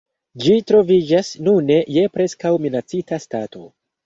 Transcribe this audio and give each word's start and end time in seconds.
Ĝi 0.43 0.53
troviĝas 0.71 1.29
nune 1.49 1.77
je 1.97 2.07
preskaŭ-minacita 2.17 3.23
stato. 3.29 3.65